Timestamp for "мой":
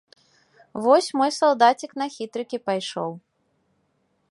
1.21-1.31